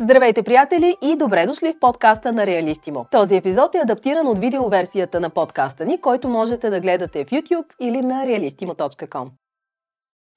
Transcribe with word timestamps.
Здравейте, 0.00 0.42
приятели, 0.42 0.96
и 1.02 1.16
добре 1.16 1.46
дошли 1.46 1.72
в 1.72 1.80
подкаста 1.80 2.32
на 2.32 2.46
Реалистимо. 2.46 3.06
Този 3.10 3.36
епизод 3.36 3.74
е 3.74 3.78
адаптиран 3.78 4.26
от 4.28 4.38
видеоверсията 4.38 5.20
на 5.20 5.30
подкаста 5.30 5.84
ни, 5.84 6.00
който 6.00 6.28
можете 6.28 6.70
да 6.70 6.80
гледате 6.80 7.24
в 7.24 7.28
YouTube 7.28 7.64
или 7.80 8.00
на 8.00 8.14
realistimo.com. 8.26 9.26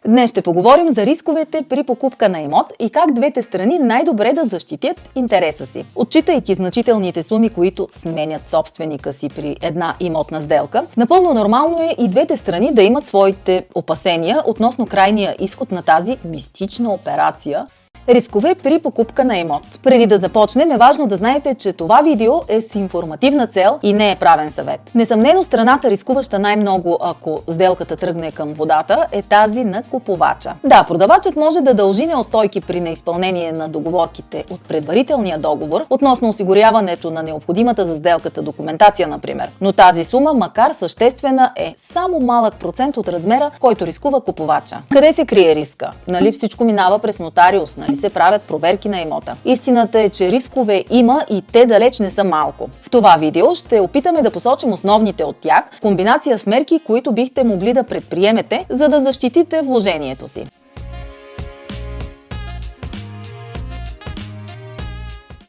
Днес 0.08 0.30
ще 0.30 0.42
поговорим 0.42 0.90
за 0.90 1.06
рисковете 1.06 1.66
при 1.70 1.84
покупка 1.84 2.30
на 2.30 2.42
имот 2.42 2.74
и 2.80 2.90
как 2.90 3.14
двете 3.14 3.42
страни 3.42 3.80
най-добре 3.80 4.34
да 4.34 4.44
защитят 4.44 5.12
интереса 5.16 5.66
си. 5.66 5.86
Отчитайки 5.96 6.54
значителните 6.54 7.24
суми, 7.24 7.50
които 7.50 7.88
сменят 7.92 8.50
собственика 8.50 9.14
си 9.14 9.30
при 9.30 9.58
една 9.62 9.96
имотна 10.00 10.42
сделка, 10.42 10.86
напълно 10.98 11.34
нормално 11.34 11.80
е 11.82 11.96
и 12.00 12.08
двете 12.08 12.38
страни 12.38 12.74
да 12.74 12.84
имат 12.84 13.08
своите 13.08 13.66
опасения 13.76 14.44
относно 14.46 14.88
крайния 14.88 15.36
изход 15.40 15.72
на 15.72 15.84
тази 15.84 16.18
мистична 16.26 16.94
операция, 16.94 17.68
Рискове 18.08 18.56
при 18.56 18.80
покупка 18.80 19.24
на 19.24 19.38
имот. 19.38 19.64
Преди 19.84 20.08
да 20.08 20.20
започнем 20.20 20.72
е 20.72 20.78
важно 20.78 21.08
да 21.08 21.16
знаете, 21.16 21.56
че 21.56 21.74
това 21.74 22.02
видео 22.02 22.34
е 22.48 22.62
с 22.62 22.76
информативна 22.76 23.48
цел 23.48 23.80
и 23.84 23.94
не 23.94 24.12
е 24.12 24.16
правен 24.16 24.52
съвет. 24.52 24.92
Несъмнено 24.96 25.44
страната 25.44 25.90
рискуваща 25.90 26.40
най-много, 26.40 26.98
ако 27.02 27.42
сделката 27.50 27.96
тръгне 27.96 28.32
към 28.32 28.54
водата, 28.54 29.06
е 29.12 29.22
тази 29.22 29.64
на 29.64 29.84
купувача. 29.84 30.54
Да, 30.64 30.84
продавачът 30.84 31.36
може 31.36 31.62
да 31.62 31.74
дължи 31.74 32.06
неустойки 32.06 32.62
при 32.62 32.80
неизпълнение 32.80 33.52
на 33.52 33.68
договорките 33.68 34.44
от 34.50 34.62
предварителния 34.62 35.38
договор 35.38 35.86
относно 35.90 36.30
осигуряването 36.30 37.12
на 37.12 37.24
необходимата 37.24 37.86
за 37.86 37.96
сделката 37.96 38.42
документация, 38.42 39.08
например. 39.08 39.50
Но 39.62 39.74
тази 39.74 40.04
сума, 40.04 40.34
макар 40.34 40.72
съществена, 40.74 41.52
е 41.56 41.74
само 41.78 42.20
малък 42.20 42.54
процент 42.54 42.98
от 42.98 43.10
размера, 43.10 43.52
който 43.60 43.88
рискува 43.88 44.22
купувача. 44.22 44.78
Къде 44.92 45.14
се 45.14 45.26
крие 45.26 45.56
риска? 45.56 45.92
Нали 46.08 46.32
всичко 46.32 46.64
минава 46.64 47.00
през 47.00 47.20
нотариус, 47.20 47.78
нали 47.78 47.96
се 48.00 48.10
правят 48.10 48.42
проверки 48.42 48.90
на 48.90 49.02
имота. 49.02 49.36
Истината 49.46 50.00
е, 50.00 50.10
че 50.10 50.32
рискове 50.32 50.86
има 50.92 51.26
и 51.30 51.42
те 51.42 51.66
далеч 51.66 52.00
не 52.00 52.10
са 52.10 52.24
малко. 52.24 52.70
В 52.82 52.90
това 52.90 53.18
видео 53.20 53.56
ще 53.56 53.80
опитаме 53.80 54.22
да 54.22 54.32
посочим 54.32 54.74
основните 54.74 55.24
от 55.24 55.38
тях, 55.38 55.64
комбинация 55.82 56.38
с 56.38 56.46
мерки, 56.46 56.80
които 56.80 57.12
бихте 57.12 57.44
могли 57.44 57.74
да 57.74 57.84
предприемете, 57.84 58.66
за 58.70 58.90
да 58.90 59.02
защитите 59.02 59.62
вложението 59.62 60.28
си. 60.28 60.46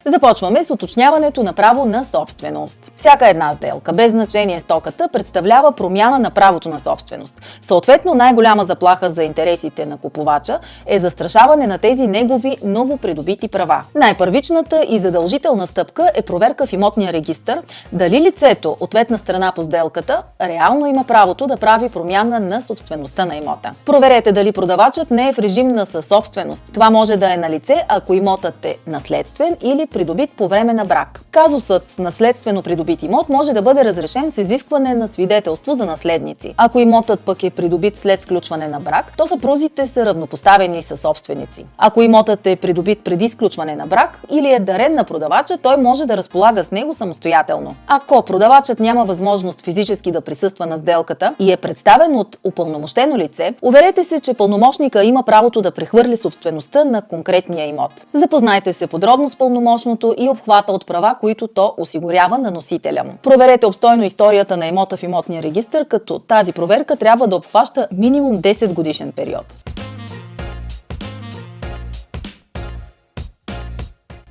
Започваме 0.06 0.62
с 0.62 0.70
уточняването 0.70 1.43
на 1.43 1.53
право 1.53 1.84
на 1.84 2.05
собственост. 2.05 2.93
Всяка 2.97 3.29
една 3.29 3.53
сделка, 3.53 3.93
без 3.93 4.11
значение 4.11 4.61
стоката, 4.61 5.09
представлява 5.12 5.73
промяна 5.73 6.19
на 6.19 6.31
правото 6.31 6.69
на 6.69 6.79
собственост. 6.79 7.41
Съответно, 7.62 8.15
най-голяма 8.15 8.65
заплаха 8.65 9.11
за 9.11 9.23
интересите 9.23 9.87
на 9.87 9.97
купувача 9.97 10.59
е 10.87 10.98
застрашаване 10.98 11.67
на 11.67 11.78
тези 11.78 12.06
негови 12.06 12.56
новопридобити 12.65 13.48
права. 13.48 13.83
Най-първичната 13.95 14.84
и 14.89 14.98
задължителна 14.98 15.67
стъпка 15.67 16.11
е 16.15 16.23
проверка 16.23 16.67
в 16.67 16.73
имотния 16.73 17.12
регистр 17.12 17.62
дали 17.93 18.21
лицето, 18.21 18.77
ответна 18.81 19.19
страна 19.19 19.53
по 19.53 19.62
сделката, 19.62 20.23
реално 20.41 20.87
има 20.87 21.05
правото 21.05 21.47
да 21.47 21.56
прави 21.56 21.89
промяна 21.89 22.41
на 22.41 22.62
собствеността 22.62 23.25
на 23.25 23.37
имота. 23.37 23.71
Проверете 23.84 24.33
дали 24.33 24.53
продавачът 24.53 25.11
не 25.11 25.28
е 25.28 25.33
в 25.33 25.39
режим 25.39 25.69
на 25.69 25.87
съсобственост. 25.87 26.65
Това 26.75 26.91
може 26.91 27.17
да 27.17 27.34
е 27.34 27.37
на 27.37 27.51
лице, 27.51 27.84
ако 27.89 28.15
имотът 28.15 28.65
е 28.65 28.77
наследствен 28.87 29.56
или 29.62 29.89
придобит 29.91 30.30
по 30.30 30.48
време 30.48 30.74
на 30.74 30.84
брак. 30.84 31.20
Казусът 31.30 31.91
с 31.91 31.98
наследствено 31.98 32.62
придобит 32.62 33.02
имот 33.02 33.28
може 33.28 33.52
да 33.52 33.62
бъде 33.62 33.84
разрешен 33.84 34.32
с 34.32 34.38
изискване 34.38 34.94
на 34.94 35.08
свидетелство 35.08 35.74
за 35.74 35.86
наследници. 35.86 36.55
Ако 36.56 36.78
имотът 36.78 37.20
пък 37.20 37.42
е 37.42 37.50
придобит 37.50 37.98
след 37.98 38.22
сключване 38.22 38.69
на 38.69 38.80
брак, 38.80 39.12
то 39.16 39.27
съпрузите 39.27 39.86
са 39.86 40.06
равнопоставени 40.06 40.82
с 40.82 40.97
собственици. 40.97 41.66
Ако 41.78 42.02
имотът 42.02 42.47
е 42.47 42.56
придобит 42.56 43.05
преди 43.05 43.28
сключване 43.28 43.77
на 43.77 43.86
брак 43.86 44.20
или 44.30 44.52
е 44.52 44.58
дарен 44.58 44.94
на 44.94 45.05
продавача, 45.05 45.58
той 45.58 45.77
може 45.77 46.06
да 46.06 46.16
разполага 46.16 46.64
с 46.64 46.70
него 46.70 46.94
самостоятелно. 46.94 47.75
Ако 47.86 48.22
продавачът 48.22 48.80
няма 48.80 49.04
възможност 49.04 49.60
физически 49.60 50.12
да 50.12 50.20
присъства 50.20 50.66
на 50.66 50.78
сделката 50.78 51.34
и 51.38 51.52
е 51.52 51.56
представен 51.56 52.16
от 52.16 52.38
упълномощено 52.44 53.19
лице, 53.19 53.54
уверете 53.62 54.04
се, 54.04 54.20
че 54.20 54.34
пълномощника 54.34 55.04
има 55.04 55.22
правото 55.22 55.62
да 55.62 55.70
прехвърли 55.70 56.16
собствеността 56.16 56.84
на 56.84 57.03
конкретния 57.03 57.66
имот. 57.66 58.06
Запознайте 58.15 58.72
се 58.72 58.86
подробно 58.86 59.28
с 59.28 59.36
пълномощ 59.36 59.79
точното 59.80 60.14
и 60.18 60.28
обхвата 60.28 60.72
от 60.72 60.86
права, 60.86 61.16
които 61.20 61.48
то 61.48 61.74
осигурява 61.78 62.38
на 62.38 62.50
носителя 62.50 63.04
му. 63.04 63.12
Проверете 63.22 63.66
обстойно 63.66 64.04
историята 64.04 64.56
на 64.56 64.66
имота 64.66 64.96
в 64.96 65.02
имотния 65.02 65.42
регистр, 65.42 65.84
като 65.88 66.18
тази 66.18 66.52
проверка 66.52 66.96
трябва 66.96 67.26
да 67.26 67.36
обхваща 67.36 67.88
минимум 67.92 68.38
10 68.38 68.72
годишен 68.72 69.12
период. 69.12 69.69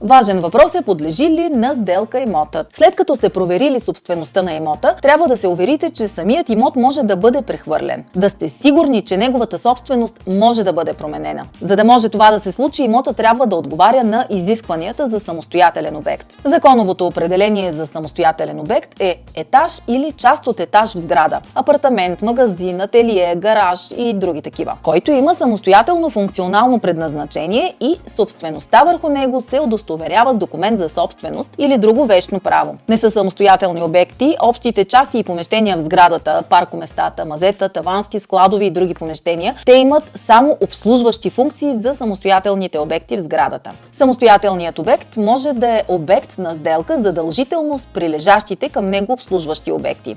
Важен 0.02 0.40
въпрос 0.40 0.76
е 0.76 0.82
подлежи 0.82 1.30
ли 1.30 1.50
на 1.50 1.74
сделка 1.74 2.20
имотът. 2.20 2.68
След 2.76 2.96
като 2.96 3.16
сте 3.16 3.30
проверили 3.30 3.80
собствеността 3.80 4.42
на 4.42 4.54
имота, 4.54 4.96
трябва 5.02 5.28
да 5.28 5.36
се 5.36 5.48
уверите, 5.48 5.90
че 5.90 6.08
самият 6.08 6.50
имот 6.50 6.76
може 6.76 7.04
да 7.04 7.16
бъде 7.16 7.42
прехвърлен. 7.42 8.04
Да 8.16 8.30
сте 8.30 8.50
сигурни, 8.50 9.02
че 9.02 9.18
неговата 9.18 9.58
собственост 9.58 10.20
може 10.28 10.64
да 10.64 10.74
бъде 10.74 10.94
променена. 10.94 11.46
За 11.62 11.76
да 11.76 11.84
може 11.84 12.10
това 12.10 12.32
да 12.32 12.40
се 12.40 12.52
случи, 12.52 12.84
имота 12.84 13.14
трябва 13.14 13.48
да 13.48 13.56
отговаря 13.56 14.04
на 14.04 14.28
изискванията 14.30 15.10
за 15.10 15.20
самостоятелен 15.20 15.96
обект. 15.96 16.28
Законовото 16.46 17.08
определение 17.08 17.72
за 17.72 17.86
самостоятелен 17.86 18.60
обект 18.60 19.02
е 19.02 19.22
етаж 19.36 19.72
или 19.88 20.12
част 20.12 20.48
от 20.48 20.60
етаж 20.60 20.94
в 20.94 21.00
сграда. 21.00 21.40
Апартамент, 21.56 22.22
магазин, 22.22 22.82
ателие, 22.82 23.36
гараж 23.36 23.92
и 23.98 24.14
други 24.14 24.42
такива. 24.42 24.78
Който 24.84 25.12
има 25.12 25.36
самостоятелно 25.36 26.10
функционално 26.10 26.80
предназначение 26.80 27.76
и 27.82 28.00
собствеността 28.16 28.84
върху 28.84 29.10
него 29.10 29.42
се 29.42 29.60
удостоверява 29.60 29.89
удостоверява 29.90 30.34
с 30.34 30.38
документ 30.38 30.80
за 30.80 30.90
собственост 30.90 31.56
или 31.58 31.78
друго 31.78 32.06
вечно 32.06 32.40
право. 32.40 32.78
Не 32.90 32.98
са 32.98 33.12
самостоятелни 33.12 33.84
обекти, 33.84 34.36
общите 34.42 34.86
части 34.86 35.18
и 35.18 35.24
помещения 35.24 35.78
в 35.78 35.80
сградата, 35.80 36.44
паркоместата, 36.50 37.26
мазета, 37.26 37.70
тавански, 37.70 38.20
складови 38.20 38.66
и 38.66 38.72
други 38.72 38.94
помещения, 38.94 39.56
те 39.66 39.74
имат 39.74 40.12
само 40.16 40.58
обслужващи 40.62 41.30
функции 41.30 41.80
за 41.80 41.96
самостоятелните 41.96 42.80
обекти 42.80 43.18
в 43.18 43.24
сградата. 43.24 43.72
Самостоятелният 43.92 44.80
обект 44.80 45.18
може 45.18 45.54
да 45.54 45.68
е 45.68 45.84
обект 45.88 46.38
на 46.38 46.56
сделка 46.56 47.00
задължително 47.00 47.80
с 47.80 47.86
прилежащите 47.86 48.70
към 48.70 48.90
него 48.90 49.14
обслужващи 49.14 49.72
обекти. 49.72 50.16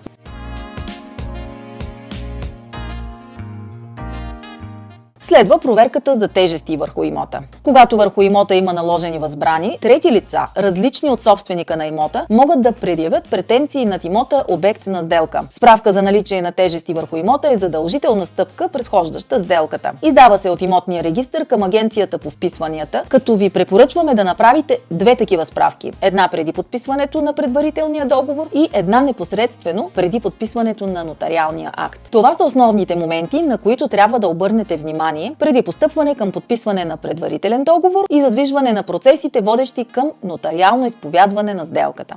Следва 5.33 5.59
проверката 5.59 6.17
за 6.17 6.29
тежести 6.29 6.77
върху 6.77 7.05
имота. 7.05 7.41
Когато 7.63 7.97
върху 7.97 8.23
имота 8.23 8.55
има 8.55 8.73
наложени 8.73 9.19
възбрани, 9.19 9.79
трети 9.81 10.13
лица, 10.13 10.47
различни 10.57 11.11
от 11.11 11.23
собственика 11.23 11.77
на 11.77 11.87
имота, 11.87 12.27
могат 12.31 12.63
да 12.63 12.73
предявят 12.73 13.31
претенции 13.31 13.85
над 13.85 14.05
имота 14.05 14.45
обект 14.49 14.87
на 14.87 15.03
сделка. 15.03 15.41
Справка 15.51 15.93
за 15.93 16.03
наличие 16.03 16.43
на 16.43 16.53
тежести 16.53 16.95
върху 16.95 17.17
имота 17.17 17.53
е 17.53 17.57
задължителна 17.57 18.27
стъпка, 18.27 18.69
предхождаща 18.69 19.41
сделката. 19.41 19.93
Издава 20.03 20.39
се 20.39 20.51
от 20.51 20.63
имотния 20.63 21.05
регистр 21.05 21.45
към 21.45 21.63
агенцията 21.63 22.19
по 22.19 22.31
вписванията, 22.31 23.03
като 23.09 23.37
ви 23.37 23.51
препоръчваме 23.51 24.15
да 24.15 24.25
направите 24.25 24.79
две 24.91 25.17
такива 25.17 25.45
справки. 25.45 25.93
Една 26.01 26.29
преди 26.29 26.53
подписването 26.53 27.23
на 27.23 27.33
предварителния 27.33 28.07
договор 28.07 28.49
и 28.55 28.69
една 28.73 29.01
непосредствено 29.01 29.91
преди 29.95 30.21
подписването 30.21 30.87
на 30.87 31.05
нотариалния 31.05 31.73
акт. 31.77 32.09
Това 32.11 32.35
са 32.35 32.45
основните 32.45 32.97
моменти, 32.97 33.43
на 33.43 33.59
които 33.59 33.89
трябва 33.89 34.19
да 34.19 34.29
обърнете 34.29 34.77
внимание 34.77 35.22
внимание 35.23 35.37
преди 35.39 35.63
постъпване 35.63 36.15
към 36.15 36.33
подписване 36.33 36.85
на 36.85 36.97
предварителен 36.97 37.65
договор 37.65 38.05
и 38.11 38.21
задвижване 38.21 38.73
на 38.73 38.83
процесите, 38.83 39.41
водещи 39.41 39.85
към 39.85 40.11
нотариално 40.25 40.87
изповядване 40.87 41.55
на 41.55 41.65
сделката. 41.65 42.17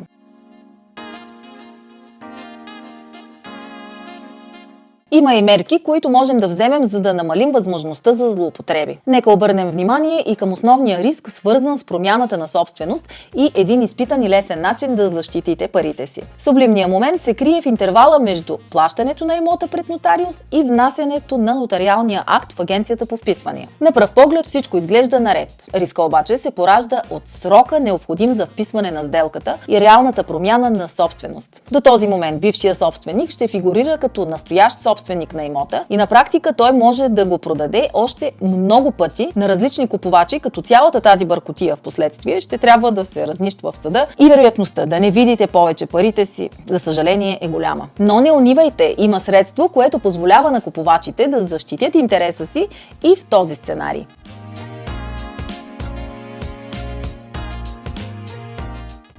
Има 5.16 5.36
и 5.36 5.42
мерки, 5.42 5.80
които 5.84 6.10
можем 6.10 6.40
да 6.40 6.48
вземем, 6.48 6.84
за 6.84 7.00
да 7.00 7.14
намалим 7.14 7.52
възможността 7.52 8.14
за 8.14 8.32
злоупотреби. 8.32 9.00
Нека 9.08 9.32
обърнем 9.32 9.72
внимание 9.72 10.24
и 10.28 10.36
към 10.36 10.54
основния 10.54 11.00
риск, 11.00 11.30
свързан 11.30 11.78
с 11.78 11.84
промяната 11.84 12.38
на 12.38 12.48
собственост 12.48 13.10
и 13.36 13.52
един 13.56 13.82
изпитан 13.82 14.24
и 14.24 14.30
лесен 14.30 14.62
начин 14.62 14.96
да 14.96 15.10
защитите 15.10 15.68
парите 15.68 16.08
си. 16.08 16.22
Сублимният 16.40 16.92
момент 16.92 17.22
се 17.22 17.34
крие 17.34 17.62
в 17.62 17.66
интервала 17.66 18.20
между 18.20 18.58
плащането 18.72 19.26
на 19.26 19.36
имота 19.36 19.68
пред 19.68 19.90
нотариус 19.90 20.44
и 20.52 20.64
внасянето 20.64 21.38
на 21.38 21.56
нотариалния 21.56 22.24
акт 22.28 22.54
в 22.54 22.60
агенцията 22.60 23.06
по 23.06 23.18
вписвания. 23.18 23.68
На 23.82 23.92
пръв 23.92 24.12
поглед 24.12 24.46
всичко 24.48 24.78
изглежда 24.78 25.20
наред. 25.20 25.70
Риска 25.74 26.04
обаче 26.04 26.38
се 26.38 26.52
поражда 26.52 27.02
от 27.10 27.28
срока 27.28 27.80
необходим 27.80 28.34
за 28.34 28.46
вписване 28.46 28.92
на 28.92 29.04
сделката 29.04 29.58
и 29.68 29.82
реалната 29.82 30.24
промяна 30.24 30.70
на 30.70 30.88
собственост. 30.88 31.62
До 31.72 31.82
този 31.82 32.08
момент 32.08 32.42
бившия 32.42 32.76
собственик 32.76 33.30
ще 33.30 33.48
фигурира 33.48 33.98
като 33.98 34.26
настоящ 34.26 34.82
собственик 34.82 35.05
собственик 35.06 35.34
на 35.34 35.44
имота 35.44 35.86
и 35.90 35.98
на 35.98 36.08
практика 36.08 36.54
той 36.54 36.72
може 36.72 37.10
да 37.10 37.26
го 37.26 37.38
продаде 37.38 37.90
още 37.94 38.32
много 38.42 38.92
пъти 38.92 39.32
на 39.36 39.50
различни 39.50 39.88
купувачи, 39.88 40.40
като 40.40 40.62
цялата 40.62 41.02
тази 41.02 41.26
бъркотия 41.26 41.76
в 41.76 41.80
последствие 41.80 42.42
ще 42.42 42.58
трябва 42.58 42.92
да 42.92 43.06
се 43.06 43.28
разнищва 43.28 43.72
в 43.72 43.78
съда 43.78 44.08
и 44.20 44.30
вероятността 44.30 44.86
да 44.86 45.00
не 45.00 45.12
видите 45.12 45.48
повече 45.48 45.86
парите 45.86 46.26
си, 46.26 46.50
за 46.70 46.80
съжаление 46.80 47.40
е 47.42 47.48
голяма. 47.48 47.88
Но 48.00 48.22
не 48.22 48.32
унивайте, 48.32 48.96
има 48.98 49.20
средство, 49.20 49.70
което 49.70 50.00
позволява 50.00 50.52
на 50.52 50.62
купувачите 50.62 51.28
да 51.28 51.42
защитят 51.42 51.96
интереса 51.96 52.46
си 52.46 52.68
и 53.04 53.16
в 53.16 53.26
този 53.26 53.56
сценарий. 53.56 54.06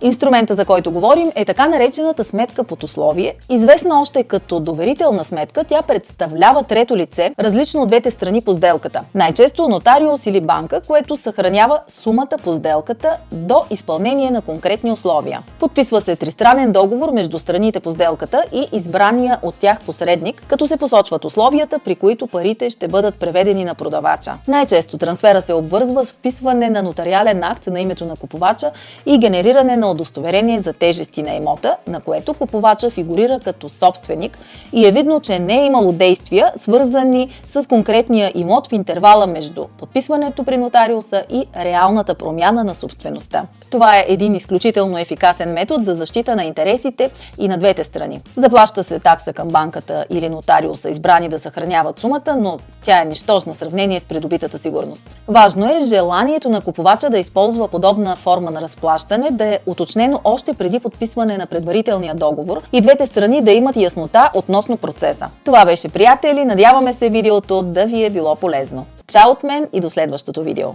Инструмента, 0.00 0.54
за 0.54 0.64
който 0.64 0.90
говорим, 0.90 1.32
е 1.34 1.44
така 1.44 1.68
наречената 1.68 2.24
сметка 2.24 2.64
под 2.64 2.82
условие. 2.82 3.34
Известна 3.50 4.00
още 4.00 4.22
като 4.22 4.60
доверителна 4.60 5.24
сметка, 5.24 5.64
тя 5.64 5.82
представлява 5.82 6.62
трето 6.62 6.96
лице, 6.96 7.34
различно 7.40 7.82
от 7.82 7.88
двете 7.88 8.10
страни 8.10 8.42
по 8.42 8.52
сделката. 8.52 9.04
Най-често 9.14 9.68
нотариус 9.68 10.26
или 10.26 10.40
банка, 10.40 10.80
което 10.86 11.16
съхранява 11.16 11.80
сумата 11.88 12.36
по 12.44 12.52
сделката 12.52 13.16
до 13.32 13.62
изпълнение 13.70 14.30
на 14.30 14.42
конкретни 14.42 14.92
условия. 14.92 15.42
Подписва 15.60 16.00
се 16.00 16.16
тристранен 16.16 16.72
договор 16.72 17.12
между 17.12 17.38
страните 17.38 17.80
по 17.80 17.90
сделката 17.90 18.44
и 18.52 18.66
избрания 18.72 19.38
от 19.42 19.54
тях 19.54 19.80
посредник, 19.80 20.42
като 20.48 20.66
се 20.66 20.76
посочват 20.76 21.24
условията, 21.24 21.78
при 21.78 21.94
които 21.94 22.26
парите 22.26 22.70
ще 22.70 22.88
бъдат 22.88 23.14
преведени 23.14 23.64
на 23.64 23.74
продавача. 23.74 24.34
Най-често 24.48 24.98
трансфера 24.98 25.40
се 25.40 25.54
обвързва 25.54 26.04
с 26.04 26.12
вписване 26.12 26.70
на 26.70 26.82
нотариален 26.82 27.44
акт 27.44 27.66
на 27.66 27.80
името 27.80 28.04
на 28.04 28.16
купувача 28.16 28.70
и 29.06 29.18
генериране 29.18 29.76
на 29.76 29.85
удостоверение 29.90 30.60
за 30.60 30.72
тежести 30.72 31.22
на 31.22 31.34
имота, 31.34 31.76
на 31.86 32.00
което 32.00 32.34
купувача 32.34 32.90
фигурира 32.90 33.40
като 33.40 33.68
собственик 33.68 34.38
и 34.72 34.86
е 34.86 34.92
видно, 34.92 35.20
че 35.20 35.38
не 35.38 35.62
е 35.62 35.66
имало 35.66 35.92
действия, 35.92 36.52
свързани 36.60 37.30
с 37.50 37.68
конкретния 37.68 38.32
имот 38.34 38.66
в 38.66 38.72
интервала 38.72 39.26
между 39.26 39.66
подписването 39.78 40.44
при 40.44 40.56
нотариуса 40.56 41.24
и 41.30 41.46
реалната 41.56 42.14
промяна 42.14 42.64
на 42.64 42.74
собствеността. 42.74 43.46
Това 43.70 43.98
е 43.98 44.04
един 44.08 44.34
изключително 44.34 44.98
ефикасен 44.98 45.52
метод 45.52 45.84
за 45.84 45.94
защита 45.94 46.36
на 46.36 46.44
интересите 46.44 47.10
и 47.38 47.48
на 47.48 47.58
двете 47.58 47.84
страни. 47.84 48.20
Заплаща 48.36 48.84
се 48.84 48.98
такса 48.98 49.32
към 49.32 49.48
банката 49.48 50.06
или 50.10 50.28
нотариуса, 50.28 50.90
избрани 50.90 51.28
да 51.28 51.38
съхраняват 51.38 51.98
сумата, 51.98 52.36
но 52.38 52.58
тя 52.82 53.02
е 53.02 53.04
нищожна 53.04 53.52
в 53.52 53.56
сравнение 53.56 54.00
с 54.00 54.04
придобитата 54.04 54.58
сигурност. 54.58 55.18
Важно 55.28 55.66
е 55.66 55.80
желанието 55.80 56.48
на 56.48 56.60
купувача 56.60 57.10
да 57.10 57.18
използва 57.18 57.68
подобна 57.68 58.16
форма 58.16 58.50
на 58.50 58.60
разплащане 58.60 59.30
да 59.30 59.44
е 59.44 59.58
уточнено 59.76 60.20
още 60.24 60.54
преди 60.54 60.80
подписване 60.80 61.36
на 61.36 61.46
предварителния 61.46 62.14
договор 62.14 62.62
и 62.72 62.80
двете 62.80 63.06
страни 63.06 63.40
да 63.40 63.52
имат 63.52 63.76
яснота 63.76 64.30
относно 64.34 64.76
процеса. 64.76 65.28
Това 65.44 65.64
беше, 65.64 65.88
приятели. 65.88 66.44
Надяваме 66.44 66.92
се 66.92 67.08
видеото 67.08 67.62
да 67.62 67.86
ви 67.86 68.04
е 68.04 68.10
било 68.10 68.36
полезно. 68.36 68.86
Чао 69.08 69.30
от 69.30 69.42
мен 69.42 69.68
и 69.72 69.80
до 69.80 69.90
следващото 69.90 70.42
видео! 70.42 70.68